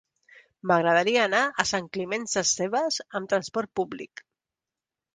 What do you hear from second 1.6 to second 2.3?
Sant Climent